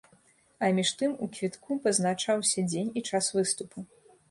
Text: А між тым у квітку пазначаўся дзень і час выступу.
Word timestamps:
А 0.63 0.69
між 0.77 0.93
тым 1.01 1.11
у 1.25 1.27
квітку 1.35 1.77
пазначаўся 1.85 2.65
дзень 2.73 2.91
і 2.97 3.07
час 3.13 3.31
выступу. 3.39 3.89